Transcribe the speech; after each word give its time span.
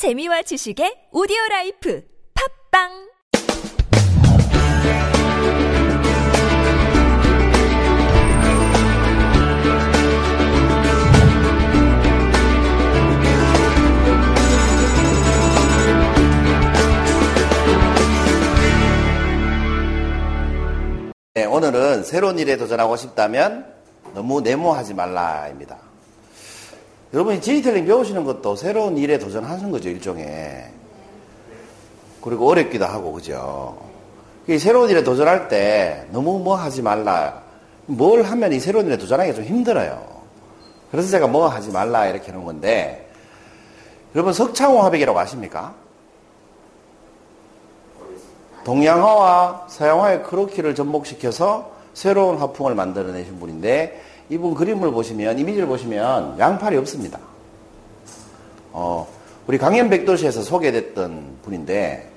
재미와 0.00 0.40
지식의 0.40 1.12
오디오 1.12 1.36
라이프 1.50 2.02
팝빵 2.72 2.88
네, 21.34 21.44
오늘은 21.44 22.04
새로운 22.04 22.38
일에 22.38 22.56
도전하고 22.56 22.96
싶다면 22.96 23.70
너무 24.14 24.40
네모하지 24.40 24.94
말라입니다. 24.94 25.89
여러분이 27.12 27.40
지니텔링 27.40 27.86
배우시는 27.86 28.24
것도 28.24 28.54
새로운 28.54 28.96
일에 28.96 29.18
도전하는 29.18 29.70
거죠, 29.70 29.88
일종의. 29.88 30.70
그리고 32.22 32.48
어렵기도 32.48 32.84
하고, 32.84 33.12
그죠? 33.12 33.76
이 34.46 34.58
새로운 34.58 34.90
일에 34.90 35.02
도전할 35.02 35.48
때 35.48 36.06
너무 36.12 36.38
뭐 36.38 36.54
하지 36.54 36.82
말라. 36.82 37.42
뭘 37.86 38.22
하면 38.22 38.52
이 38.52 38.60
새로운 38.60 38.86
일에 38.86 38.96
도전하기가 38.96 39.36
좀 39.36 39.44
힘들어요. 39.44 40.20
그래서 40.90 41.08
제가 41.08 41.26
뭐 41.26 41.48
하지 41.48 41.70
말라 41.70 42.06
이렇게 42.06 42.30
하는 42.30 42.44
건데, 42.44 43.10
여러분 44.14 44.32
석창호 44.32 44.80
화백이라고 44.80 45.18
아십니까? 45.18 45.74
동양화와 48.64 49.66
서양화의 49.68 50.22
크로키를 50.24 50.74
접목시켜서 50.74 51.72
새로운 51.94 52.36
화풍을 52.38 52.74
만들어내신 52.74 53.40
분인데 53.40 54.00
이분 54.30 54.54
그림을 54.54 54.92
보시면 54.92 55.40
이미지를 55.40 55.66
보시면 55.66 56.38
양팔이 56.38 56.76
없습니다. 56.78 57.18
어, 58.72 59.06
우리 59.48 59.58
강연백도시에서 59.58 60.42
소개됐던 60.42 61.38
분인데 61.42 62.12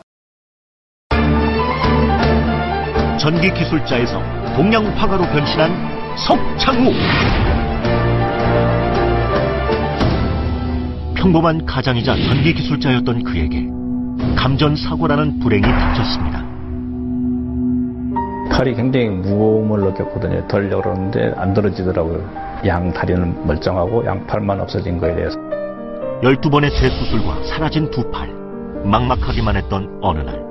전기 3.19 3.51
기술자에서 3.51 4.21
동양 4.55 4.85
화가로 4.95 5.23
변신한 5.23 5.71
석창우. 6.17 6.91
평범한 11.15 11.65
가장이자 11.65 12.15
전기 12.15 12.53
기술자였던 12.53 13.23
그에게 13.23 13.65
감전 14.35 14.75
사고라는 14.75 15.39
불행이 15.39 15.63
닥쳤습니다. 15.63 16.42
팔이 18.51 18.75
굉장히 18.75 19.09
무거움을 19.09 19.81
느꼈거든요. 19.81 20.47
덜려고 20.47 20.83
그러는데 20.83 21.33
안 21.37 21.53
들어지더라고요. 21.53 22.23
양 22.65 22.91
다리는 22.91 23.47
멀쩡하고 23.47 24.05
양팔만 24.05 24.59
없어진 24.61 24.97
거에 24.99 25.15
대해서. 25.15 25.37
12번의 26.21 26.69
재수술과 26.71 27.43
사라진 27.45 27.89
두 27.89 28.09
팔. 28.11 28.29
막막하기만 28.83 29.55
했던 29.55 29.97
어느 30.01 30.19
날. 30.19 30.41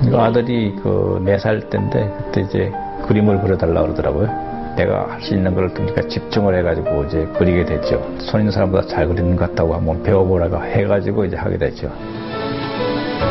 그 0.00 0.16
아들이 0.16 0.74
그네살 0.76 1.68
때인데 1.68 2.12
그때 2.18 2.40
이제 2.42 2.72
그림을 3.06 3.40
그려달라고 3.40 3.88
그러더라고요. 3.88 4.28
내가 4.76 5.06
할 5.10 5.20
수 5.20 5.34
있는 5.34 5.54
걸 5.54 5.68
그러니까 5.68 6.00
집중을 6.08 6.56
해가지고 6.58 7.04
이제 7.04 7.28
그리게 7.36 7.64
됐죠. 7.64 8.02
손 8.18 8.40
있는 8.40 8.50
사람보다 8.52 8.86
잘 8.88 9.06
그리는 9.06 9.36
것 9.36 9.48
같다고 9.50 9.74
한번 9.74 10.02
배워보라고 10.02 10.64
해가지고 10.64 11.26
이제 11.26 11.36
하게 11.36 11.58
됐죠. 11.58 11.92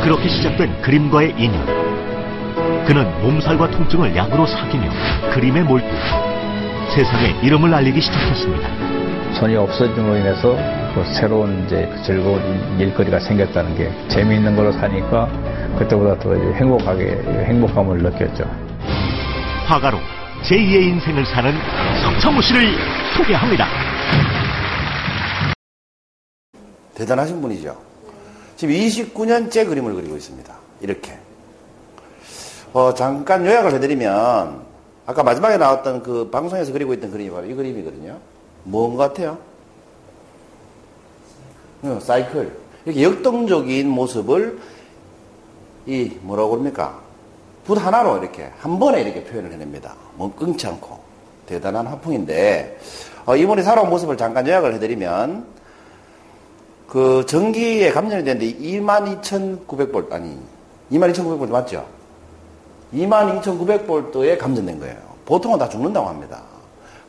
그렇게 0.03 0.30
시작된 0.30 0.81
그림과의 0.81 1.34
인연. 1.38 1.91
그는 2.86 3.22
몸살과 3.22 3.72
통증을 3.72 4.16
약으로 4.16 4.46
사귀며 4.46 4.90
그림에 5.34 5.62
몰두 5.62 5.88
세상에 6.96 7.40
이름을 7.42 7.74
알리기 7.74 8.02
시작했습니다. 8.02 9.34
손이 9.36 9.56
없어짐으로 9.56 10.18
인해서 10.18 10.56
그 10.94 11.04
새로운 11.14 11.64
이제 11.66 11.90
그 11.90 12.04
즐거운 12.04 12.80
일거리가 12.80 13.20
생겼다는 13.20 13.78
게 13.78 13.92
재미있는 14.09 14.56
걸로 14.56 14.72
사니까 14.74 15.30
그때보다 15.78 16.20
더 16.20 16.34
행복하게 16.34 17.46
행복감을 17.46 18.00
느꼈죠. 18.00 18.44
화가로 19.68 20.00
제2의 20.44 20.84
인생을 20.90 21.26
사는 21.26 21.53
석창우 22.03 22.42
씨를 22.42 22.75
소개합니다. 23.16 23.68
대단하신 26.96 27.42
분이죠. 27.42 27.78
지금 28.58 28.75
29년째 28.75 29.66
그림을 29.68 29.94
그리고 29.94 30.18
있습니다. 30.18 30.53
이렇게. 30.81 31.21
어, 32.74 32.94
잠깐 32.94 33.46
요약을 33.46 33.74
해드리면, 33.74 34.62
아까 35.06 35.24
마지막에 35.24 35.58
나왔던 35.58 36.04
그 36.04 36.30
방송에서 36.30 36.72
그리고 36.72 36.94
있던 36.94 37.12
그림이 37.12 37.30
바로 37.32 37.46
이 37.46 37.54
그림이거든요. 37.54 38.18
뭔 38.64 38.92
것 38.96 38.98
같아요? 38.98 39.38
어, 41.84 42.00
사이클. 42.02 42.56
이렇게 42.86 43.04
역동적인 43.04 43.90
모습을, 43.90 44.60
이, 45.86 46.18
뭐라고 46.22 46.52
그럽니까? 46.52 47.00
붓 47.66 47.78
하나로 47.78 48.18
이렇게, 48.20 48.50
한 48.60 48.80
번에 48.80 49.02
이렇게 49.02 49.24
표현을 49.24 49.52
해냅니다. 49.52 49.96
뭐 50.16 50.34
끊지 50.36 50.68
않고. 50.68 51.00
대단한 51.48 51.88
화풍인데, 51.88 52.80
어, 53.26 53.36
이분이 53.36 53.64
살아온 53.64 53.90
모습을 53.90 54.16
잠깐 54.16 54.48
요약을 54.48 54.76
해드리면, 54.76 55.46
그 56.88 57.26
전기에 57.26 57.92
감전이 57.92 58.24
되는데 58.24 58.46
22,900볼트 58.58 60.12
아니 60.12 60.38
22,900볼트 60.92 61.50
맞죠? 61.50 61.86
22,900볼트에 62.94 64.38
감전된 64.38 64.79
거예요. 64.79 64.97
보통은 65.25 65.59
다 65.59 65.69
죽는다고 65.69 66.07
합니다. 66.07 66.41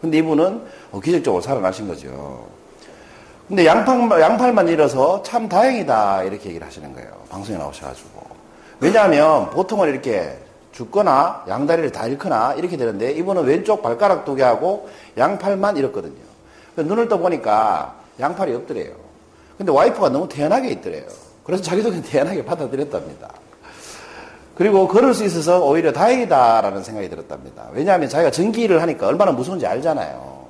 근데 0.00 0.19
이분은 0.19 0.62
어, 0.91 1.00
기적적으로 1.00 1.41
살아나신 1.41 1.88
거죠. 1.88 2.47
근데 3.48 3.66
양팔, 3.66 4.21
양팔만 4.21 4.69
잃어서 4.69 5.22
참 5.22 5.48
다행이다 5.48 6.25
이렇게 6.25 6.48
얘기를 6.48 6.66
하시는 6.66 6.92
거예요. 6.94 7.10
방송에 7.28 7.59
나오셔가지고. 7.59 8.22
왜냐하면 8.81 9.50
보통은 9.50 9.88
이렇게 9.88 10.38
죽거나 10.72 11.44
양다리를 11.48 11.92
다 11.92 12.06
잃거나 12.06 12.54
이렇게 12.54 12.76
되는데 12.76 13.12
이분은 13.12 13.44
왼쪽 13.44 13.82
발가락 13.82 14.25
두 14.25 14.34
개하고 14.34 14.88
양팔만 15.16 15.76
잃었거든요. 15.76 16.22
눈을 16.76 17.09
떠보니까 17.09 17.94
양팔이 18.19 18.54
없더래요. 18.54 18.94
근데 19.59 19.71
와이프가 19.71 20.09
너무 20.09 20.28
태연하게 20.28 20.71
있더래요. 20.71 21.04
그래서 21.44 21.62
자기도 21.62 21.91
그냥 21.91 22.03
태연하게 22.09 22.44
받아들였답니다. 22.44 23.28
그리고 24.55 24.87
걸을 24.87 25.15
수 25.15 25.25
있어서 25.25 25.65
오히려 25.65 25.93
다행이다라는 25.93 26.83
생각이 26.83 27.09
들었답니다. 27.09 27.69
왜냐하면 27.73 28.09
자기가 28.09 28.31
전기를 28.31 28.83
하니까 28.83 29.07
얼마나 29.07 29.33
무서운지 29.33 29.67
알잖아요. 29.67 30.43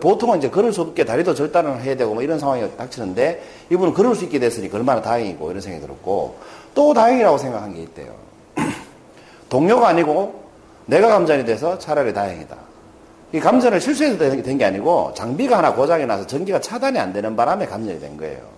보통은 0.00 0.38
이제 0.38 0.50
걸을 0.50 0.72
수 0.72 0.80
없게 0.80 1.04
다리도 1.04 1.34
절단을 1.34 1.80
해야 1.80 1.96
되고 1.96 2.12
뭐 2.12 2.22
이런 2.22 2.40
상황이 2.40 2.68
닥치는데 2.76 3.42
이분은 3.70 3.94
걸을 3.94 4.16
수 4.16 4.24
있게 4.24 4.40
됐으니까 4.40 4.78
얼마나 4.78 5.00
다행이고 5.00 5.48
이런 5.48 5.60
생각이 5.60 5.80
들었고 5.84 6.38
또 6.74 6.92
다행이라고 6.92 7.38
생각한 7.38 7.72
게 7.74 7.82
있대요. 7.82 8.12
동료가 9.48 9.88
아니고 9.88 10.42
내가 10.86 11.08
감전이 11.08 11.44
돼서 11.44 11.78
차라리 11.78 12.12
다행이다. 12.12 12.56
이 13.32 13.40
감전을 13.40 13.80
실수해서 13.80 14.18
된 14.18 14.58
게 14.58 14.64
아니고 14.64 15.12
장비가 15.14 15.58
하나 15.58 15.72
고장이 15.72 16.06
나서 16.06 16.26
전기가 16.26 16.60
차단이 16.60 16.98
안 16.98 17.12
되는 17.12 17.36
바람에 17.36 17.66
감전이 17.66 18.00
된 18.00 18.16
거예요. 18.16 18.55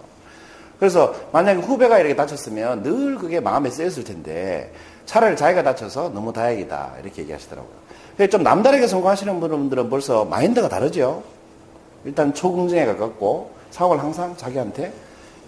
그래서 0.79 1.15
만약에 1.33 1.61
후배가 1.61 1.99
이렇게 1.99 2.15
다쳤으면 2.15 2.83
늘 2.83 3.17
그게 3.17 3.41
마음에 3.41 3.69
쓰였을 3.71 4.05
텐데 4.05 4.73
차라리 5.07 5.37
자기가 5.37 5.63
다쳐서 5.63 6.11
너무 6.11 6.33
다행이다 6.33 6.95
이렇게 7.03 7.23
얘기하시더라고요. 7.23 7.89
좀 8.31 8.43
남다르게 8.43 8.87
성공하시는 8.87 9.41
분들은 9.41 9.91
벌써 9.91 10.25
마인드가 10.25 10.69
다르죠. 10.69 11.23
일단 12.05 12.33
초긍정에 12.35 12.85
가깝고 12.87 13.51
사고를 13.71 14.03
항상 14.03 14.37
자기한테 14.37 14.93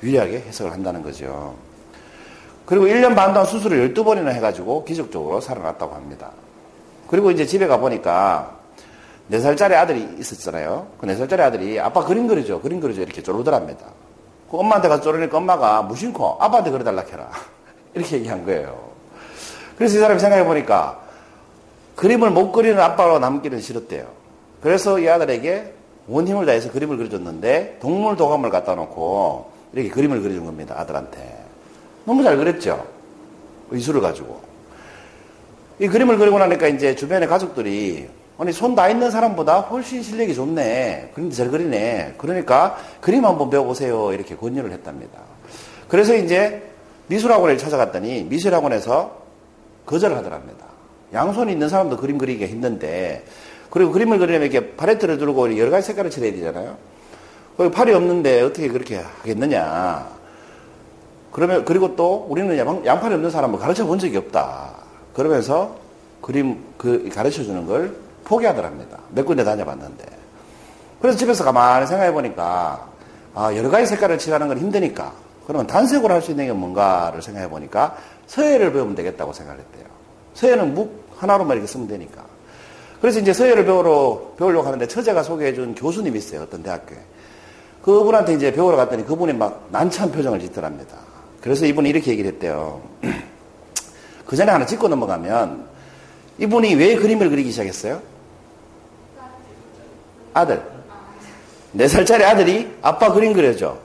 유리하게 0.02 0.44
해석을 0.48 0.72
한다는 0.72 1.02
거죠. 1.02 1.54
그리고 2.66 2.86
1년 2.86 3.16
반 3.16 3.32
동안 3.32 3.46
수술을 3.46 3.92
12번이나 3.92 4.28
해가지고 4.28 4.84
기적적으로 4.84 5.40
살아났다고 5.40 5.94
합니다. 5.94 6.30
그리고 7.08 7.30
이제 7.30 7.44
집에 7.44 7.66
가보니까 7.66 8.56
4살짜리 9.32 9.72
아들이 9.74 10.08
있었잖아요. 10.18 10.86
그 10.98 11.06
4살짜리 11.06 11.40
아들이 11.40 11.80
아빠 11.80 12.04
그림 12.04 12.26
그리죠. 12.26 12.60
그림 12.60 12.80
그리죠. 12.80 13.02
이렇게 13.02 13.22
쪼르더랍니다. 13.22 13.86
그 14.50 14.58
엄마한테 14.58 14.88
가서 14.88 15.02
쪼르니까 15.02 15.38
엄마가 15.38 15.82
무심코 15.82 16.36
아빠한테 16.40 16.70
그려달라 16.70 17.02
해라. 17.02 17.30
이렇게 17.94 18.16
얘기한 18.16 18.44
거예요. 18.44 18.90
그래서 19.76 19.96
이 19.96 20.00
사람이 20.00 20.18
생각해보니까 20.18 21.00
그림을 21.96 22.30
못 22.30 22.52
그리는 22.52 22.78
아빠로 22.80 23.18
남기는 23.18 23.60
싫었대요. 23.60 24.06
그래서 24.60 24.98
이 24.98 25.08
아들에게 25.08 25.74
온 26.08 26.26
힘을 26.26 26.46
다해서 26.46 26.70
그림을 26.72 26.96
그려줬는데 26.96 27.78
동물 27.80 28.16
도감을 28.16 28.50
갖다 28.50 28.74
놓고 28.74 29.50
이렇게 29.72 29.88
그림을 29.88 30.20
그려준 30.20 30.44
겁니다. 30.44 30.74
아들한테. 30.78 31.38
너무 32.04 32.24
잘 32.24 32.36
그렸죠. 32.36 32.84
의술을 33.70 34.00
가지고. 34.00 34.40
이 35.78 35.86
그림을 35.86 36.18
그리고 36.18 36.38
나니까 36.38 36.66
이제 36.68 36.94
주변의 36.94 37.28
가족들이 37.28 38.08
아니 38.40 38.52
손 38.52 38.74
다 38.74 38.88
있는 38.88 39.10
사람보다 39.10 39.60
훨씬 39.60 40.02
실력이 40.02 40.34
좋네. 40.34 41.10
그런데 41.14 41.34
잘 41.36 41.50
그리네. 41.50 42.14
그러니까 42.16 42.78
그림 43.02 43.26
한번 43.26 43.50
배워보세요. 43.50 44.14
이렇게 44.14 44.34
권유를 44.34 44.72
했답니다. 44.72 45.18
그래서 45.88 46.14
이제 46.14 46.62
미술학원을 47.08 47.58
찾아갔더니 47.58 48.24
미술학원에서 48.24 49.20
거절을 49.84 50.16
하더랍니다. 50.16 50.64
양손이 51.12 51.52
있는 51.52 51.68
사람도 51.68 51.98
그림 51.98 52.16
그리기가 52.16 52.50
힘든데 52.50 53.24
그리고 53.68 53.92
그림을 53.92 54.18
그리려면 54.18 54.50
이렇게 54.50 54.74
팔레트를 54.74 55.18
들고 55.18 55.58
여러 55.58 55.70
가지 55.70 55.88
색깔을 55.88 56.10
칠해야 56.10 56.32
되잖아요. 56.32 56.78
팔이 57.74 57.92
없는데 57.92 58.40
어떻게 58.40 58.68
그렇게 58.68 58.96
하겠느냐. 58.96 60.08
그러면, 61.30 61.64
그리고 61.66 61.94
또 61.94 62.26
우리는 62.30 62.56
양, 62.56 62.86
양팔이 62.86 63.14
없는 63.14 63.30
사람을 63.30 63.58
가르쳐 63.58 63.84
본 63.84 63.98
적이 63.98 64.16
없다. 64.16 64.70
그러면서 65.12 65.76
그림, 66.22 66.58
그, 66.78 67.08
가르쳐 67.12 67.44
주는 67.44 67.66
걸 67.66 67.94
포기하더랍니다. 68.24 68.98
몇 69.10 69.24
군데 69.24 69.44
다녀봤는데. 69.44 70.04
그래서 71.00 71.18
집에서 71.18 71.44
가만히 71.44 71.86
생각해 71.86 72.12
보니까, 72.12 72.88
아, 73.34 73.54
여러 73.56 73.70
가지 73.70 73.86
색깔을 73.86 74.18
칠하는 74.18 74.48
건 74.48 74.58
힘드니까, 74.58 75.12
그러면 75.46 75.66
단색으로 75.66 76.14
할 76.14 76.22
수 76.22 76.30
있는 76.30 76.46
게 76.46 76.52
뭔가를 76.52 77.22
생각해 77.22 77.48
보니까 77.48 77.96
서예를 78.26 78.72
배우면 78.72 78.94
되겠다고 78.94 79.32
생각했대요. 79.32 79.84
서예는 80.34 80.74
묵 80.74 81.08
하나로만 81.18 81.56
이렇게 81.56 81.66
쓰면 81.66 81.88
되니까. 81.88 82.24
그래서 83.00 83.18
이제 83.18 83.32
서예를 83.32 83.64
배우러, 83.64 84.32
배우려고 84.38 84.66
하는데 84.66 84.86
처제가 84.86 85.22
소개해 85.22 85.54
준 85.54 85.74
교수님이 85.74 86.18
있어요. 86.18 86.42
어떤 86.42 86.62
대학교에. 86.62 86.98
그분한테 87.82 88.34
이제 88.34 88.52
배우러 88.52 88.76
갔더니 88.76 89.04
그분이 89.06 89.32
막 89.32 89.66
난처한 89.70 90.12
표정을 90.12 90.38
짓더랍니다. 90.40 90.96
그래서 91.40 91.64
이분이 91.64 91.88
이렇게 91.88 92.10
얘기를 92.10 92.30
했대요. 92.30 92.82
그 94.26 94.36
전에 94.36 94.52
하나 94.52 94.66
짚고 94.66 94.86
넘어가면 94.88 95.64
이분이 96.40 96.74
왜 96.74 96.96
그림을 96.96 97.28
그리기 97.30 97.50
시작했어요? 97.50 98.00
아들. 100.32 100.62
네 101.72 101.86
살짜리 101.86 102.24
아들이 102.24 102.74
아빠 102.82 103.12
그림 103.12 103.32
그려줘. 103.32 103.76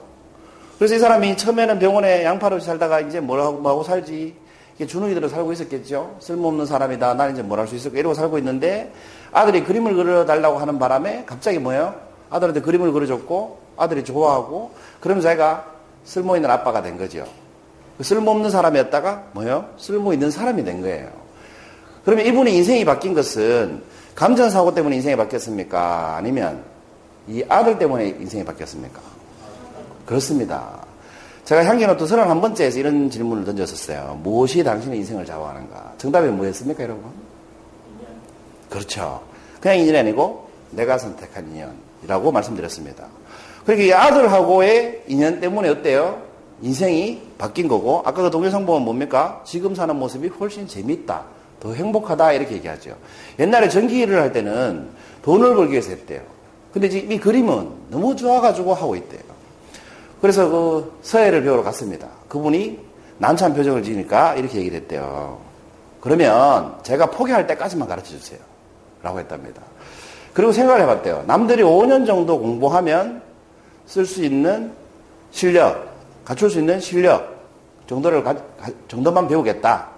그래서 0.78 0.96
이 0.96 1.00
사람이 1.00 1.38
처음에는 1.38 1.80
병원에 1.80 2.26
없이 2.26 2.66
살다가 2.66 3.00
이제 3.02 3.20
뭘 3.20 3.40
하고, 3.42 3.60
뭐 3.60 3.72
하고 3.72 3.84
살지. 3.84 4.36
준우이들은 4.88 5.30
살고 5.30 5.54
있었겠죠. 5.54 6.18
쓸모없는 6.20 6.66
사람이다. 6.66 7.14
나는 7.14 7.34
이제 7.34 7.42
뭘 7.42 7.60
할 7.60 7.68
수 7.68 7.76
있을까. 7.76 7.98
이러고 7.98 8.14
살고 8.14 8.38
있는데 8.40 8.92
아들이 9.32 9.64
그림을 9.64 9.94
그려달라고 9.96 10.58
하는 10.58 10.80
바람에 10.80 11.24
갑자기 11.26 11.60
뭐예요? 11.60 11.96
아들한테 12.30 12.62
그림을 12.62 12.92
그려줬고 12.92 13.60
아들이 13.78 14.04
좋아하고 14.04 14.72
그러면서 15.00 15.30
자기가 15.30 15.66
쓸모있는 16.04 16.50
아빠가 16.50 16.82
된 16.82 16.98
거죠. 16.98 17.26
그 17.98 18.04
쓸모없는 18.04 18.50
사람이었다가 18.50 19.24
뭐예요? 19.34 19.70
쓸모있는 19.78 20.32
사람이 20.32 20.64
된 20.66 20.82
거예요. 20.82 21.25
그러면 22.06 22.26
이분이 22.28 22.56
인생이 22.56 22.86
바뀐 22.86 23.14
것은 23.14 23.82
감전사고 24.14 24.74
때문에 24.74 24.96
인생이 24.98 25.16
바뀌었습니까? 25.18 26.16
아니면 26.16 26.64
이 27.28 27.44
아들 27.50 27.78
때문에 27.80 28.10
인생이 28.10 28.46
바뀌었습니까? 28.46 29.02
그렇습니다. 30.06 30.86
제가 31.44 31.66
향기노트 31.66 32.06
31번째에서 32.06 32.78
이런 32.78 33.10
질문을 33.10 33.44
던졌었어요. 33.44 34.20
무엇이 34.24 34.64
당신의 34.64 35.00
인생을 35.00 35.26
좌우하는가? 35.26 35.94
정답이 35.98 36.28
뭐였습니까, 36.30 36.84
여러분? 36.84 37.06
그렇죠. 38.70 39.22
그냥 39.60 39.80
인연이 39.80 39.98
아니고 39.98 40.48
내가 40.72 40.98
선택한 40.98 41.52
인연이라고 41.52 42.32
말씀드렸습니다. 42.32 43.06
그러니까 43.64 43.88
이 43.88 43.94
아들하고의 43.94 45.04
인연 45.08 45.40
때문에 45.40 45.70
어때요? 45.70 46.22
인생이 46.62 47.22
바뀐 47.38 47.68
거고 47.68 48.02
아까 48.06 48.22
그 48.22 48.30
동일성보는 48.30 48.86
뭡니까? 48.86 49.42
지금 49.44 49.74
사는 49.76 49.96
모습이 49.96 50.28
훨씬 50.28 50.68
재밌다. 50.68 51.35
더 51.60 51.74
행복하다 51.74 52.34
이렇게 52.34 52.56
얘기하죠. 52.56 52.96
옛날에 53.40 53.70
전기 53.70 54.00
일을 54.00 54.22
할 54.22 54.32
때는 54.32 54.90
돈을 55.22 55.56
벌기 55.56 55.72
위해서 55.72 55.90
했대요. 55.90 56.22
근데 56.74 56.90
지금 56.90 57.12
이 57.12 57.20
그림은 57.20 57.70
너무 57.90 58.16
좋아가지고 58.16 58.74
하고 58.74 58.96
있대요. 58.96 59.22
그래서 60.22 60.50
그 60.50 61.00
서예를 61.02 61.44
배우러 61.44 61.64
갔습니다. 61.64 62.08
그분이 62.28 62.80
난처한 63.18 63.54
표정을 63.54 63.84
지니까 63.84 64.36
이렇게 64.36 64.60
얘기를 64.60 64.80
했대요. 64.80 65.40
그러면 66.02 66.78
제가 66.84 67.08
포기할 67.12 67.48
때까지만 67.48 67.88
가르쳐 67.88 68.10
주세요. 68.10 68.40
라고 69.02 69.20
했답니다. 69.20 69.62
그리고 70.34 70.52
생각을 70.52 70.82
해봤대요. 70.82 71.24
남들이 71.28 71.64
5년 71.64 72.06
정도 72.06 72.40
공부하면 72.40 73.22
쓸 73.86 74.06
수 74.06 74.24
있는 74.24 74.72
실력, 75.32 75.88
갖출 76.26 76.50
수 76.50 76.60
있는 76.60 76.80
실력 76.80 77.36
정도를 77.88 78.24
가, 78.24 78.36
정도만 78.88 79.28
배우겠다. 79.28 79.95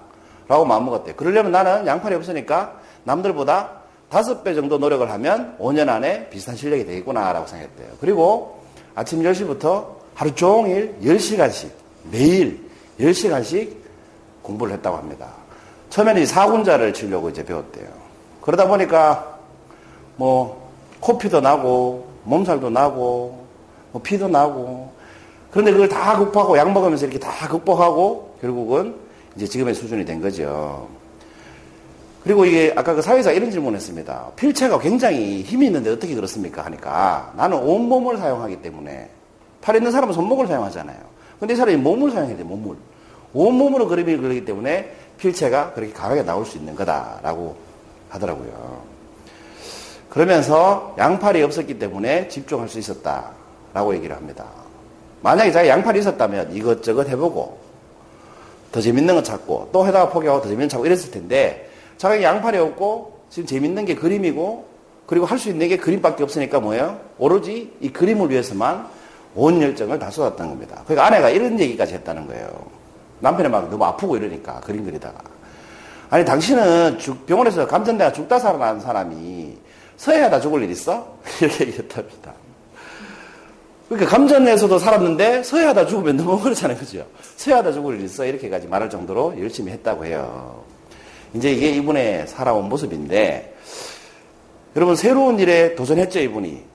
라고 0.48 0.66
마음먹었대요. 0.66 1.16
그러려면 1.16 1.52
나는 1.52 1.86
양팔이 1.86 2.16
없으니까 2.16 2.80
남들보다 3.04 3.72
다섯 4.10 4.44
배 4.44 4.54
정도 4.56 4.78
노력을 4.78 5.10
하면 5.10 5.58
5년 5.60 5.90
안에 5.90 6.30
비슷한 6.30 6.56
실력이 6.56 6.86
되겠구나. 6.86 7.34
라고 7.34 7.48
생각했대요. 7.48 7.90
그리고 8.00 8.62
아침 8.96 9.22
10시부터 9.22 9.98
하루 10.16 10.34
종일 10.34 10.96
10시간씩, 11.04 11.70
매일 12.12 12.68
10시간씩 13.00 13.76
공부를 14.42 14.74
했다고 14.76 14.98
합니다. 14.98 15.28
처음에는 15.90 16.26
사군자를 16.26 16.94
치려고 16.94 17.30
이제 17.30 17.44
배웠대요. 17.44 17.88
그러다 18.42 18.68
보니까 18.68 19.38
뭐 20.16 20.72
코피도 21.00 21.42
나고 21.42 22.08
몸살도 22.24 22.70
나고 22.70 23.46
뭐 23.92 24.02
피도 24.02 24.28
나고 24.28 24.92
그런데 25.52 25.72
그걸 25.72 25.88
다 25.88 26.18
극복하고 26.18 26.58
약 26.58 26.72
먹으면서 26.72 27.06
이렇게 27.06 27.20
다 27.20 27.48
극복하고 27.48 28.38
결국은 28.42 28.96
이제 29.38 29.46
지금의 29.46 29.76
수준이 29.76 30.04
된 30.04 30.20
거죠. 30.20 30.90
그리고 32.24 32.44
이게 32.44 32.74
아까 32.76 32.94
그 32.94 33.02
사회자 33.02 33.32
이런 33.32 33.52
질문을 33.52 33.78
했습니다. 33.78 34.32
필체가 34.36 34.80
굉장히 34.80 35.44
힘이 35.44 35.68
있는데 35.68 35.92
어떻게 35.92 36.14
그렇습니까? 36.14 36.66
하니까 36.66 37.32
나는 37.38 37.58
온몸을 37.58 38.18
사용하기 38.18 38.62
때문에 38.62 39.10
팔 39.62 39.76
있는 39.76 39.92
사람은 39.92 40.14
손목을 40.14 40.48
사용하잖아요. 40.48 40.98
근데 41.40 41.54
이 41.54 41.58
사람이 41.58 41.78
몸을 41.78 42.12
사용해야 42.12 42.36
돼, 42.36 42.44
몸을. 42.44 42.76
온몸으로 43.34 43.88
그림을 43.88 44.18
그리기 44.18 44.46
때문에 44.46 44.92
필체가 45.18 45.74
그렇게 45.74 45.94
강하게 45.94 46.24
나올 46.24 46.46
수 46.46 46.58
있는 46.58 46.76
거다라고 46.76 47.56
하더라고요. 48.10 48.82
그러면서 50.10 50.96
양팔이 50.98 51.44
없었기 51.44 51.78
때문에 51.78 52.28
집중할 52.28 52.68
수 52.68 52.80
있었다라고 52.80 53.96
얘기를 53.96 54.16
합니다. 54.16 54.46
만약에 55.22 55.52
자기 55.52 55.70
양팔이 55.70 56.00
있었다면 56.00 56.54
이것저것 56.54 57.08
해보고 57.08 57.67
더 58.72 58.82
재밌는 58.82 59.16
거 59.16 59.24
찾고 59.24 59.70
또 59.72 59.86
해다가 59.88 60.10
포기하고 60.10 60.40
더 60.42 60.46
재밌는 60.48 60.68
거 60.68 60.72
찾고 60.72 60.86
이랬을 60.86 61.12
텐데 61.12 61.70
자기 61.98 62.24
양팔이 62.24 62.58
없고 62.58 63.20
지금 63.30 63.48
재밌는 63.48 63.86
게 63.86 63.96
그림이고 63.96 64.66
그리고 65.06 65.26
할 65.26 65.38
수 65.40 65.50
있는 65.50 65.68
게 65.70 65.78
그림밖에 65.78 66.24
없으니까 66.24 66.60
뭐예요? 66.60 67.00
오로지 67.18 67.74
이 67.80 67.90
그림을 67.90 68.30
위해서만 68.30 68.88
온 69.36 69.62
열정을 69.62 70.00
다 70.00 70.10
쏟았다는 70.12 70.52
겁니다. 70.52 70.82
그러니까 70.86 71.06
아내가 71.08 71.30
이런 71.30 71.60
얘기까지 71.60 71.94
했다는 71.96 72.28
거예요. 72.28 72.50
남편이 73.20 73.50
막 73.50 73.70
너무 73.70 73.86
아프고 73.86 74.18
이러니까 74.18 74.60
그림 74.62 74.84
그리다가. 74.84 75.20
아니 76.10 76.26
당신은 76.26 76.98
병원에서 77.26 77.68
감전대가 77.68 78.12
죽다 78.12 78.40
살아난 78.40 78.80
사람이 78.80 79.58
서해하다 79.98 80.42
죽을 80.42 80.64
일 80.64 80.72
있어? 80.72 81.18
이렇게 81.42 81.68
얘기했답니다. 81.68 82.34
그러니까 83.88 84.10
감전에서도 84.12 84.80
살았는데 84.80 85.44
서해하다 85.44 85.86
죽으면 85.86 86.18
너무 86.18 86.40
그렇잖아요. 86.40 86.78
그죠? 86.78 87.06
서해하다 87.38 87.72
죽을 87.72 88.00
일 88.00 88.06
있어? 88.06 88.26
이렇게까지 88.26 88.68
말할 88.68 88.90
정도로 88.90 89.40
열심히 89.40 89.72
했다고 89.72 90.06
해요. 90.06 90.64
이제 91.34 91.52
이게 91.52 91.70
이분의 91.72 92.28
살아온 92.28 92.68
모습인데 92.68 93.56
여러분 94.76 94.96
새로운 94.96 95.40
일에 95.40 95.76
도전했죠 95.76 96.20
이분이. 96.20 96.66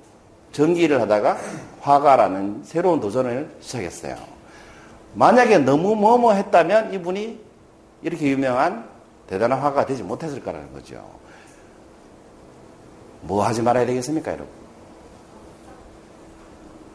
전기를 0.52 1.00
하다가 1.00 1.38
화가라는 1.81 2.62
새로운 2.64 3.00
도전을 3.00 3.49
시작했어요. 3.61 4.16
만약에 5.14 5.59
너무 5.59 5.97
뭐뭐 5.97 6.35
했다면 6.35 6.95
이분이 6.95 7.40
이렇게 8.02 8.28
유명한 8.28 8.85
대단한 9.26 9.59
화가가 9.59 9.87
되지 9.87 10.02
못했을 10.02 10.42
거라는 10.42 10.73
거죠. 10.73 11.02
뭐 13.23 13.45
하지 13.45 13.62
말아야 13.62 13.87
되겠습니까, 13.87 14.33
여러분? 14.33 14.62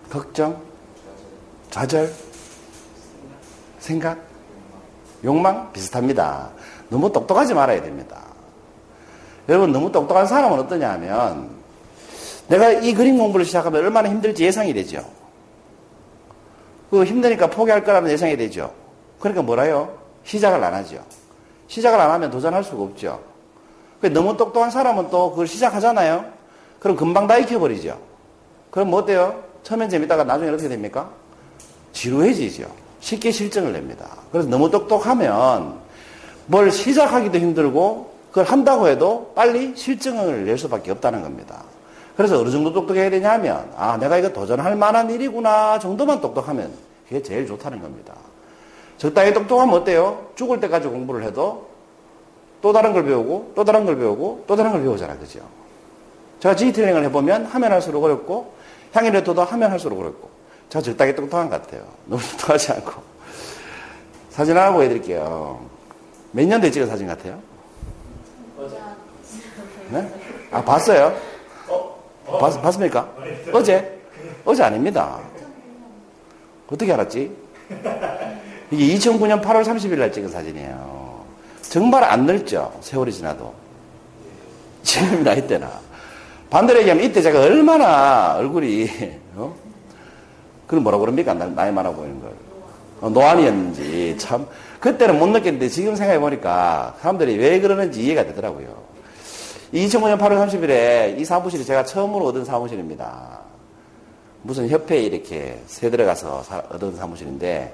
걱정, 0.10 0.62
좌절, 1.70 2.14
생각, 3.80 4.18
욕망 5.24 5.72
비슷합니다. 5.74 6.50
너무 6.90 7.12
똑똑하지 7.12 7.54
말아야 7.54 7.82
됩니다. 7.82 8.22
여러분, 9.50 9.72
너무 9.72 9.92
똑똑한 9.92 10.28
사람은 10.28 10.60
어떠냐 10.60 10.90
하면 10.94 11.50
내가 12.48 12.72
이 12.72 12.94
그림 12.94 13.18
공부를 13.18 13.46
시작하면 13.46 13.84
얼마나 13.84 14.10
힘들지 14.10 14.44
예상이 14.44 14.74
되죠. 14.74 15.04
그 16.90 17.04
힘드니까 17.04 17.50
포기할 17.50 17.84
거라는 17.84 18.10
예상이 18.10 18.38
되죠. 18.38 18.74
그러니까 19.20 19.42
뭐라요? 19.42 19.98
시작을 20.24 20.64
안 20.64 20.74
하죠. 20.76 21.04
시작을 21.68 22.00
안 22.00 22.12
하면 22.12 22.32
도전할 22.32 22.64
수가 22.64 22.84
없죠. 22.84 23.22
너무 24.14 24.38
똑똑한 24.38 24.72
사람은 24.72 25.10
또 25.10 25.32
그걸 25.32 25.48
시작하잖아요. 25.48 26.26
그럼 26.80 26.96
금방 26.96 27.28
다 27.28 27.38
익혀버리죠. 27.38 28.00
그럼 28.72 28.90
뭐 28.90 29.02
어때요? 29.02 29.44
처음엔 29.64 29.90
재밌다가 29.90 30.24
나중에 30.24 30.50
어떻게 30.50 30.70
됩니까? 30.70 31.10
지루해지죠. 31.94 32.68
쉽게 33.00 33.32
실증을 33.32 33.74
냅니다. 33.74 34.08
그래서 34.32 34.50
너무 34.50 34.70
똑똑하면 34.70 35.80
뭘 36.46 36.72
시작하기도 36.72 37.38
힘들고 37.38 38.12
그걸 38.30 38.46
한다고 38.46 38.88
해도 38.88 39.32
빨리 39.36 39.76
실증을 39.76 40.46
낼 40.46 40.58
수밖에 40.58 40.92
없다는 40.92 41.22
겁니다. 41.22 41.64
그래서 42.16 42.40
어느 42.40 42.50
정도 42.50 42.74
똑똑해야 42.74 43.10
되냐면, 43.10 43.72
아, 43.78 43.98
내가 43.98 44.18
이거 44.18 44.34
도전할 44.34 44.76
만한 44.76 45.10
일이구나 45.10 45.78
정도만 45.80 46.20
똑똑하면 46.20 46.72
그게 47.08 47.22
제일 47.22 47.46
좋다는 47.46 47.82
겁니다. 47.82 48.16
적당히 48.98 49.34
똑똑하면 49.34 49.76
어때요? 49.76 50.28
죽을 50.36 50.60
때까지 50.60 50.88
공부를 50.88 51.24
해도 51.24 51.68
또 52.62 52.74
다른 52.74 52.92
걸 52.94 53.06
배우고, 53.06 53.54
또 53.56 53.64
다른 53.64 53.86
걸 53.86 53.98
배우고, 53.98 54.46
또 54.48 54.56
다른 54.56 54.72
걸 54.72 54.82
배우잖아. 54.82 55.16
그죠? 55.18 55.40
제가 56.40 56.56
지트레이닝을 56.56 57.04
해보면 57.06 57.46
하면 57.46 57.72
할수록 57.72 58.04
어렵고, 58.04 58.52
향일레토도 58.94 59.44
하면 59.44 59.72
할수록 59.72 60.00
어렵고, 60.00 60.30
제가 60.70 60.84
적당히 60.84 61.16
똑똑한 61.16 61.50
것 61.50 61.62
같아요. 61.62 61.86
너무 62.06 62.22
똑똑하지 62.22 62.74
않고. 62.74 63.02
사진 64.30 64.58
하나 64.58 64.72
보여드릴게요. 64.72 65.60
몇 66.32 66.46
년도에 66.46 66.70
찍은 66.72 66.88
사진 66.88 67.08
같아요? 67.08 67.40
네? 69.90 70.14
아, 70.52 70.64
봤어요? 70.64 71.16
봤, 72.40 72.62
봤습니까? 72.62 73.10
어제? 73.54 74.00
어제 74.44 74.64
아닙니다. 74.64 75.20
어떻게 76.70 76.92
알았지? 76.92 77.32
이게 78.72 78.96
2009년 78.96 79.42
8월 79.42 79.64
30일 79.64 79.98
날 79.98 80.12
찍은 80.12 80.30
사진이에요. 80.30 81.26
정말 81.62 82.04
안 82.04 82.26
늙죠? 82.26 82.78
세월이 82.82 83.14
지나도. 83.14 83.54
지금 84.84 85.24
나이 85.24 85.46
때나. 85.46 85.80
반대로 86.50 86.80
얘기하면 86.80 87.04
이때 87.04 87.22
제가 87.22 87.42
얼마나 87.42 88.36
얼굴이, 88.38 88.90
어? 89.36 89.54
그걸 90.66 90.82
뭐라고 90.82 91.02
그럽니까? 91.02 91.34
나이 91.34 91.72
많아 91.72 91.92
보이는 91.92 92.22
걸. 92.22 92.32
어, 93.02 93.10
노안이었는지 93.10 94.16
참. 94.18 94.48
그때는 94.80 95.18
못 95.18 95.28
느꼈는데 95.28 95.70
지금 95.70 95.96
생각해 95.96 96.20
보니까 96.20 96.96
사람들이 97.02 97.38
왜 97.38 97.60
그러는지 97.60 98.04
이해가 98.04 98.26
되더라고요. 98.28 98.88
2005년 99.74 100.18
8월 100.18 100.48
30일에 100.48 101.20
이 101.20 101.26
사무실이 101.26 101.66
제가 101.66 101.84
처음으로 101.84 102.28
얻은 102.28 102.46
사무실입니다. 102.46 103.40
무슨 104.44 104.70
협회에 104.70 105.02
이렇게 105.02 105.60
새 105.66 105.90
들어가서 105.90 106.44
얻은 106.70 106.96
사무실인데 106.96 107.74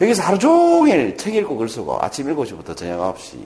여기서 0.00 0.22
하루 0.22 0.38
종일 0.38 1.16
책 1.16 1.34
읽고 1.36 1.56
글 1.56 1.68
쓰고 1.68 1.98
아침 2.00 2.26
7시부터 2.34 2.76
저녁 2.76 3.14
9시, 3.14 3.38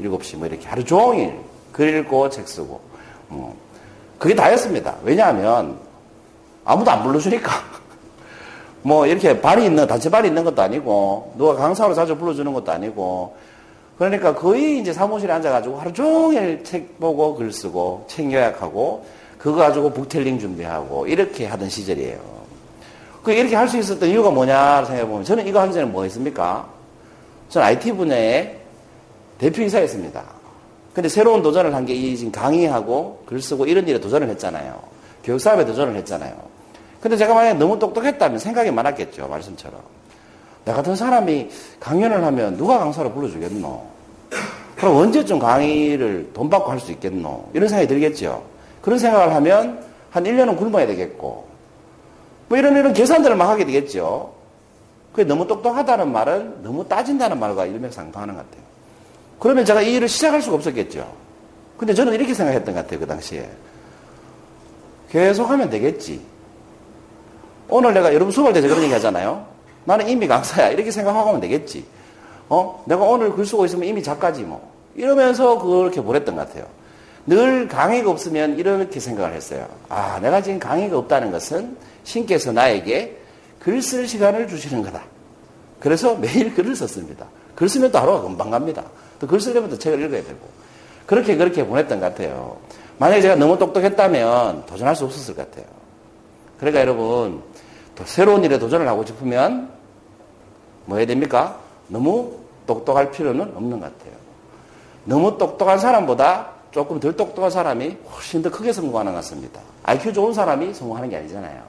7시 0.00 0.36
뭐 0.36 0.46
이렇게 0.46 0.68
하루 0.68 0.84
종일 0.84 1.34
글 1.72 1.98
읽고 1.98 2.30
책 2.30 2.46
쓰고 2.46 2.80
뭐 3.28 3.56
그게 4.18 4.34
다였습니다. 4.34 4.96
왜냐하면 5.02 5.78
아무도 6.64 6.90
안 6.90 7.02
불러주니까. 7.02 7.50
뭐 8.82 9.06
이렇게 9.06 9.40
발이 9.40 9.64
있는 9.64 9.86
단체 9.86 10.10
발이 10.10 10.28
있는 10.28 10.44
것도 10.44 10.62
아니고 10.62 11.34
누가 11.36 11.54
강사로 11.54 11.94
자주 11.94 12.16
불러주는 12.16 12.52
것도 12.52 12.70
아니고 12.70 13.36
그러니까 13.98 14.34
거의 14.34 14.78
이제 14.78 14.92
사무실에 14.92 15.32
앉아가지고 15.32 15.78
하루 15.78 15.92
종일 15.92 16.62
책 16.64 17.00
보고 17.00 17.34
글 17.34 17.52
쓰고 17.52 18.04
책 18.08 18.32
요약하고 18.32 19.06
그거 19.38 19.56
가지고 19.56 19.90
북텔링 19.90 20.38
준비하고 20.38 21.06
이렇게 21.06 21.46
하던 21.46 21.68
시절이에요. 21.68 22.36
그 23.22 23.32
이렇게 23.32 23.56
할 23.56 23.68
수 23.68 23.76
있었던 23.78 24.08
이유가 24.08 24.30
뭐냐 24.30 24.84
생각해보면 24.84 25.24
저는 25.24 25.46
이거 25.46 25.60
하기 25.60 25.72
전에 25.72 25.84
뭐 25.84 26.04
했습니까? 26.04 26.66
저는 27.48 27.66
IT 27.66 27.92
분야의 27.92 28.56
대표이사였습니다. 29.38 30.22
근데 30.96 31.08
새로운 31.10 31.42
도전을 31.42 31.74
한 31.74 31.84
게 31.84 31.92
이 31.94 32.16
지금 32.16 32.32
강의하고 32.32 33.22
글 33.26 33.42
쓰고 33.42 33.66
이런 33.66 33.86
일에 33.86 34.00
도전을 34.00 34.28
했잖아요. 34.30 34.80
교육사업에 35.24 35.64
도전을 35.66 35.94
했잖아요. 35.96 36.34
근데 37.00 37.16
제가 37.18 37.34
만약에 37.34 37.58
너무 37.58 37.78
똑똑했다면 37.78 38.38
생각이 38.38 38.70
많았겠죠. 38.70 39.28
말씀처럼. 39.28 39.78
나 40.64 40.72
같은 40.72 40.96
사람이 40.96 41.50
강연을 41.80 42.24
하면 42.24 42.56
누가 42.56 42.78
강사로 42.78 43.12
불러주겠노? 43.12 43.82
그럼 44.76 44.96
언제쯤 44.96 45.38
강의를 45.38 46.30
돈 46.32 46.48
받고 46.48 46.70
할 46.70 46.80
수 46.80 46.90
있겠노? 46.92 47.50
이런 47.52 47.68
생각이 47.68 47.86
들겠죠. 47.88 48.42
그런 48.80 48.98
생각을 48.98 49.34
하면 49.34 49.84
한 50.10 50.24
1년은 50.24 50.56
굶어야 50.56 50.86
되겠고, 50.86 51.46
뭐 52.48 52.58
이런 52.58 52.74
이런 52.76 52.92
계산들을 52.94 53.36
막 53.36 53.48
하게 53.50 53.64
되겠죠. 53.66 54.32
그게 55.12 55.24
너무 55.24 55.46
똑똑하다는 55.46 56.10
말은 56.10 56.62
너무 56.62 56.86
따진다는 56.88 57.38
말과 57.38 57.66
일맥상통하는 57.66 58.34
것 58.34 58.44
같아요. 58.50 58.64
그러면 59.38 59.64
제가 59.64 59.82
이 59.82 59.94
일을 59.94 60.08
시작할 60.08 60.42
수가 60.42 60.56
없었겠죠. 60.56 61.10
근데 61.78 61.92
저는 61.92 62.14
이렇게 62.14 62.32
생각했던 62.32 62.74
것 62.74 62.80
같아요. 62.82 63.00
그 63.00 63.06
당시에. 63.06 63.48
계속 65.10 65.50
하면 65.50 65.70
되겠지. 65.70 66.20
오늘 67.68 67.94
내가 67.94 68.14
여러분 68.14 68.32
수업할 68.32 68.52
때 68.52 68.60
그런 68.60 68.82
얘기 68.82 68.92
하잖아요. 68.92 69.46
나는 69.84 70.08
이미 70.08 70.26
강사야. 70.26 70.70
이렇게 70.70 70.90
생각하고 70.90 71.28
하면 71.28 71.40
되겠지. 71.40 71.84
어? 72.48 72.82
내가 72.86 73.04
오늘 73.04 73.32
글 73.32 73.44
쓰고 73.44 73.64
있으면 73.66 73.86
이미 73.88 74.02
작가지 74.02 74.42
뭐. 74.42 74.72
이러면서 74.94 75.58
그렇게 75.58 76.00
보냈던 76.00 76.36
것 76.36 76.48
같아요. 76.48 76.66
늘 77.26 77.68
강의가 77.68 78.10
없으면 78.10 78.56
이렇게 78.58 79.00
생각을 79.00 79.34
했어요. 79.34 79.66
아, 79.88 80.18
내가 80.20 80.40
지금 80.40 80.58
강의가 80.58 80.96
없다는 80.96 81.32
것은 81.32 81.76
신께서 82.04 82.52
나에게 82.52 83.18
글 83.60 83.82
쓸 83.82 84.06
시간을 84.06 84.46
주시는 84.46 84.82
거다. 84.84 85.02
그래서 85.80 86.14
매일 86.14 86.54
글을 86.54 86.76
썼습니다. 86.76 87.26
글 87.56 87.68
쓰면 87.68 87.90
또 87.90 87.98
하루가 87.98 88.22
금방 88.22 88.50
갑니다. 88.50 88.84
또 89.18 89.26
글 89.26 89.40
쓰려면 89.40 89.70
또 89.70 89.78
책을 89.78 90.00
읽어야 90.02 90.22
되고. 90.22 90.38
그렇게 91.06 91.36
그렇게 91.36 91.66
보냈던 91.66 92.00
것 92.00 92.06
같아요. 92.06 92.56
만약에 92.98 93.20
제가 93.22 93.36
너무 93.36 93.58
똑똑했다면 93.58 94.66
도전할 94.66 94.96
수 94.96 95.04
없었을 95.04 95.34
것 95.34 95.48
같아요. 95.50 95.66
그러니까 96.58 96.80
여러분, 96.80 97.42
또 97.94 98.04
새로운 98.04 98.44
일에 98.44 98.58
도전을 98.58 98.88
하고 98.88 99.04
싶으면 99.04 99.70
뭐 100.86 100.98
해야 100.98 101.06
됩니까? 101.06 101.58
너무 101.88 102.32
똑똑할 102.66 103.10
필요는 103.10 103.52
없는 103.54 103.80
것 103.80 103.92
같아요. 103.98 104.16
너무 105.04 105.38
똑똑한 105.38 105.78
사람보다 105.78 106.48
조금 106.72 106.98
덜 106.98 107.16
똑똑한 107.16 107.50
사람이 107.50 107.96
훨씬 108.10 108.42
더 108.42 108.50
크게 108.50 108.72
성공하는 108.72 109.12
것 109.12 109.18
같습니다. 109.18 109.60
IQ 109.84 110.12
좋은 110.12 110.32
사람이 110.34 110.74
성공하는 110.74 111.08
게 111.08 111.16
아니잖아요. 111.16 111.62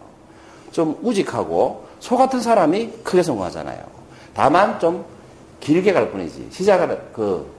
좀 0.72 0.98
우직하고 1.02 1.86
소 2.00 2.18
같은 2.18 2.42
사람이 2.42 2.92
크게 3.04 3.24
성공하잖아요. 3.24 3.80
다만 4.34 4.80
좀 4.80 5.06
길게 5.60 5.94
갈 5.94 6.12
뿐이지. 6.12 6.48
시작을 6.52 7.10
그 7.14 7.50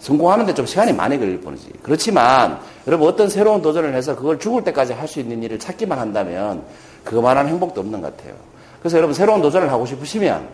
성공하는데 0.00 0.52
좀 0.54 0.66
시간이 0.66 0.92
많이 0.92 1.18
걸릴 1.18 1.40
뿐이지. 1.40 1.72
그렇지만 1.82 2.60
여러분 2.86 3.08
어떤 3.08 3.28
새로운 3.28 3.62
도전을 3.62 3.94
해서 3.94 4.14
그걸 4.14 4.38
죽을 4.38 4.62
때까지 4.64 4.92
할 4.92 5.08
수 5.08 5.20
있는 5.20 5.42
일을 5.42 5.58
찾기만 5.58 5.98
한다면 5.98 6.62
그만한 7.04 7.48
행복도 7.48 7.80
없는 7.80 8.00
것 8.00 8.16
같아요. 8.16 8.34
그래서 8.80 8.98
여러분 8.98 9.14
새로운 9.14 9.40
도전을 9.40 9.72
하고 9.72 9.86
싶으시면 9.86 10.46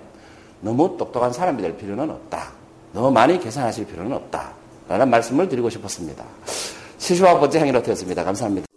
너무 0.61 0.97
똑똑한 0.97 1.33
사람이 1.33 1.61
될 1.63 1.77
필요는 1.77 2.09
없다. 2.11 2.53
너무 2.93 3.11
많이 3.11 3.39
계산하실 3.41 3.87
필요는 3.87 4.13
없다. 4.13 4.53
라는 4.89 5.09
말씀을 5.09 5.49
드리고 5.49 5.71
싶었습니다. 5.71 6.25
75번째 6.99 7.59
향일로트였습니다. 7.59 8.25
감사합니다. 8.25 8.70